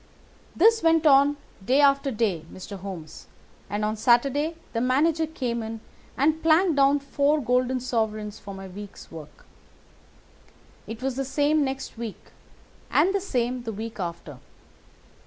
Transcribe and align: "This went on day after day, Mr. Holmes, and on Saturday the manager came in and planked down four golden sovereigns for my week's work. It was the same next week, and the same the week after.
"This 0.55 0.81
went 0.81 1.05
on 1.05 1.37
day 1.63 1.79
after 1.79 2.09
day, 2.09 2.43
Mr. 2.51 2.79
Holmes, 2.79 3.27
and 3.69 3.85
on 3.85 3.95
Saturday 3.95 4.55
the 4.73 4.81
manager 4.81 5.27
came 5.27 5.61
in 5.61 5.79
and 6.17 6.41
planked 6.41 6.75
down 6.77 6.97
four 6.97 7.39
golden 7.39 7.79
sovereigns 7.79 8.39
for 8.39 8.55
my 8.55 8.67
week's 8.67 9.11
work. 9.11 9.45
It 10.87 11.03
was 11.03 11.17
the 11.17 11.23
same 11.23 11.63
next 11.63 11.99
week, 11.99 12.31
and 12.89 13.13
the 13.13 13.21
same 13.21 13.61
the 13.61 13.71
week 13.71 13.99
after. 13.99 14.39